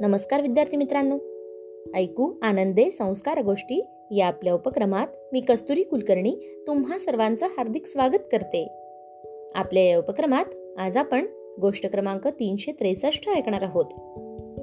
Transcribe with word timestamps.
नमस्कार 0.00 0.42
विद्यार्थी 0.42 0.76
मित्रांनो. 0.76 1.18
ऐकू 1.94 2.32
आनंदे 2.42 2.90
संस्कार 2.90 3.42
गोष्टी 3.42 3.86
या 4.10 4.26
आपल्या 4.26 4.54
उपक्रमात 4.54 5.06
मी 5.32 5.40
कस्तुरी 5.40 5.82
कुलकर्णी 5.82 6.36
तुम्हा 6.66 6.98
सर्वांचं 6.98 7.46
हार्दिक 7.46 7.86
स्वागत 7.86 8.18
करते. 8.32 8.68
आपल्या 9.54 9.82
या 9.82 9.98
उपक्रमात 9.98 10.44
आज 10.78 10.96
आपण 10.96 11.26
गोष्ट 11.60 11.86
क्रमांक 11.86 12.28
तीनशे 12.28 12.72
त्रेसष्ट 12.72 13.28
ऐकणार 13.28 13.62
आहोत. 13.62 13.84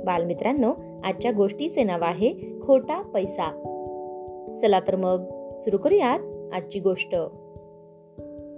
बालमित्रांनो 0.05 0.73
आजच्या 1.03 1.31
गोष्टीचे 1.31 1.83
नाव 1.83 2.03
आहे 2.03 2.33
खोटा 2.61 3.01
पैसा. 3.01 3.51
चला 4.61 4.79
तर 4.79 4.95
मग 4.95 5.23
सुरू 5.57 5.77
करूयात 5.77 6.53
आजची 6.53 6.79
गोष्ट. 6.79 7.15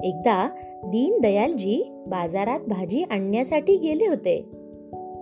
एकदा 0.03 0.49
दीनदयालजी 0.83 2.03
बाजारात 2.07 2.59
भाजी 2.59 3.03
आणण्यासाठी 3.03 3.77
गेले 3.77 4.07
होते. 4.07 4.58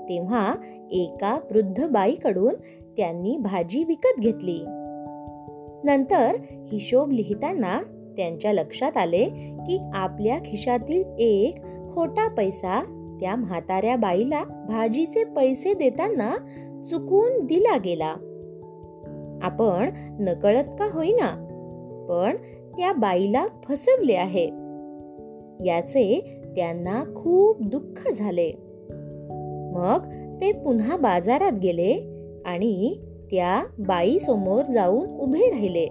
तेव्हा 0.10 0.56
एका 0.92 1.40
वृद्ध 1.52 1.88
बाईकडून 1.88 2.54
त्यांनी 2.98 3.38
भाजी 3.38 3.84
विकत 3.84 4.20
घेतली. 4.20 4.60
नंतर 5.84 6.36
हिशोब 6.72 7.12
लिहिताना 7.12 7.82
त्यांच्या 8.18 8.54
लक्षात 8.54 8.98
आले 8.98 9.26
की 9.68 9.80
आपल्या 9.94 10.38
खिशातील 10.46 11.04
एक 11.20 11.56
खोटा 11.94 12.28
पैसा 12.28 12.84
त्या 13.20 13.36
म्हाताऱ्या 13.36 13.96
बाईला 13.96 14.44
भाजीचे 14.44 15.24
पैसे 15.24 15.74
देताना 15.74 16.36
चुकून 16.90 17.46
दिला 17.46 17.78
गेला. 17.78 18.16
आपण 19.42 19.90
नकळत 20.20 20.64
का 20.64 20.90
होईना 20.94 21.44
पण 22.10 22.36
त्या 22.78 22.94
बाईला 22.94 23.48
फसवले 23.48 24.16
आहे. 24.16 24.46
याचे 25.66 26.38
त्यांना 26.56 27.04
खूप 27.16 27.62
दुःख 27.62 28.12
झाले. 28.12 28.52
मग 29.78 30.06
ते 30.42 30.52
पुन्हा 30.52 30.98
बाजारात 30.98 31.52
गेले 31.52 31.94
आणि 32.46 32.96
त्या 33.32 33.64
बाई 33.80 34.20
समोर 34.20 34.64
जाऊन 34.64 35.20
उभे 35.20 35.50
राहिले. 35.50 35.86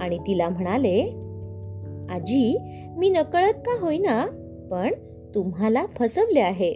आणि 0.00 0.18
तिला 0.18 0.48
म्हणाले 0.48 1.02
आजी 2.10 2.58
मी 2.96 3.08
नकळत 3.08 3.52
का 3.52 3.80
होईना 3.80 4.26
पण 4.70 4.92
तुम्हाला 5.34 5.86
फसवले 5.86 6.40
आहे. 6.40 6.74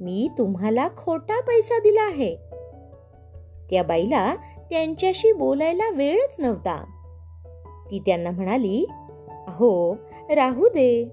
मी 0.00 0.28
तुम्हाला 0.38 0.88
खोटा 0.96 1.40
पैसा 1.40 1.78
दिला 1.78 2.02
आहे. 2.02 2.36
त्या 3.70 3.82
बाईला 3.82 4.34
त्यांच्याशी 4.70 5.32
बोलायला 5.32 5.90
वेळच 5.90 6.40
नव्हता. 6.40 6.84
ती 7.90 7.98
त्यांना 7.98 8.30
म्हणाली 8.30 8.86
अहो 9.46 9.94
राहू 10.34 10.68
दे. 10.68 11.08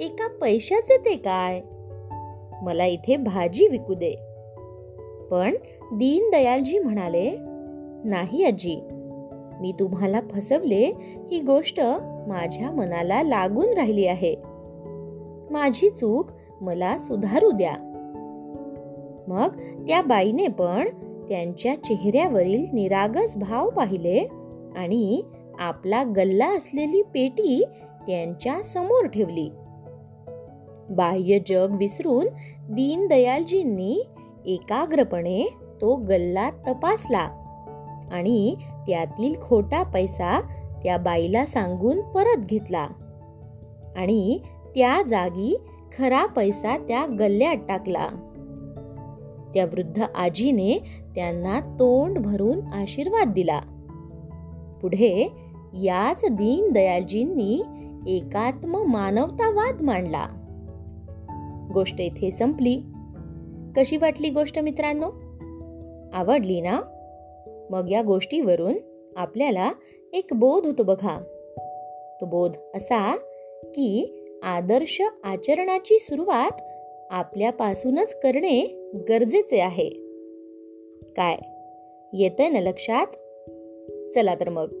एका 0.00 0.28
पैशाचे 0.28 0.96
ते 0.96 1.16
काय? 1.16 1.60
मला 2.62 2.84
इथे 2.86 3.16
भाजी 3.16 3.68
विकू 3.68 3.94
दे. 3.94 4.14
पण 5.30 5.54
दीनदयालजी 5.94 6.78
म्हणाले 6.78 7.30
नाही 8.04 8.44
आजी 8.44 8.80
मी 9.60 9.72
तुम्हाला 9.80 10.20
फसवले 10.20 10.92
ही 11.30 11.40
गोष्ट 11.40 11.80
माझ्या 12.28 12.70
मनाला 12.70 13.22
लागून 13.22 13.74
राहिली 13.76 14.06
आहे. 14.06 14.34
माझी 15.50 15.90
चूक 15.90 16.26
मला 16.60 16.98
सुधारू 16.98 17.50
द्या. 17.50 17.72
मग 19.28 19.48
त्या 19.86 20.02
बाईने 20.02 20.48
पण 20.48 20.88
त्यांच्या 21.28 21.74
चेहऱ्यावरील 21.74 22.66
निरागस 22.72 23.36
भाव 23.36 23.70
पाहिले 23.70 24.28
आणि 24.76 25.22
आपला 25.58 26.02
गल्ला 26.02 26.56
असलेली 26.56 27.02
पेटी 27.02 27.64
त्यांच्यासमोर 28.06 29.06
ठेवली. 29.06 29.50
बाह्य 30.90 31.38
जग 31.46 31.76
विसरून 31.78 32.26
दीनदयालजींनी 32.70 34.08
एकाग्रपणे 34.46 35.44
तो 35.80 35.96
गल्ला 35.96 36.50
तपासला 36.50 37.28
आणि 38.12 38.54
त्यातील 38.86 39.34
खोटा 39.42 39.82
पैसा 39.82 40.40
त्या 40.82 40.96
बाईला 40.96 41.46
सांगून 41.46 42.00
परत 42.00 42.38
घेतला. 42.38 42.88
आणि 43.96 44.38
त्या 44.74 45.02
जागी 45.08 45.56
खरा 45.98 46.26
पैसा 46.26 46.76
त्या 46.78 47.06
गल्ल्यात 47.06 47.56
टाकला. 47.68 48.06
त्या 49.54 49.64
वृद्ध 49.64 50.02
आजीने 50.14 50.78
त्यांना 51.14 51.60
तोंड 51.60 52.18
भरून 52.18 52.60
आशीर्वाद 52.72 53.32
दिला. 53.32 53.60
पुढे 54.82 55.32
याच 55.74 56.24
दीनदयालजींनी 56.24 57.62
एकात्म 58.06 58.82
मानवतावाद 58.86 59.82
मांडला. 59.82 60.26
गोष्ट 61.74 62.00
इथे 62.00 62.30
संपली. 62.30 62.80
कशी 63.76 63.96
वाटली 63.96 64.30
गोष्ट 64.30 64.58
मित्रांनो? 64.58 65.06
आवडली 66.12 66.60
ना? 66.60 66.80
मग 67.70 67.90
या 67.90 68.02
गोष्टीवरून 68.02 68.74
आपल्याला 69.16 69.72
एक 70.12 70.26
बोध 70.34 70.66
होतो 70.66 70.82
बघा. 70.82 71.20
तो 72.20 72.26
बोध 72.26 72.56
असा 72.74 73.16
की 73.64 74.16
आदर्श 74.42 75.02
आचरणाची 75.24 75.98
सुरुवात 75.98 76.62
आपल्यापासूनच 77.10 78.20
करणे 78.20 78.88
गरजेचे 79.08 79.60
आहे. 79.60 79.88
काय? 81.16 81.36
येतंय 82.12 82.48
ना 82.48 82.60
लक्षात? 82.60 83.06
चला 84.14 84.34
तर 84.34 84.48
मग. 84.48 84.72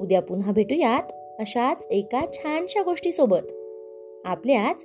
उद्या 0.00 0.22
पुन्हा 0.22 0.52
भेटूयात 0.52 1.12
अशाच 1.40 1.86
एका 1.90 2.24
छानशा 2.32 2.82
गोष्टीसोबत. 2.82 3.52
आपल्याच 4.24 4.84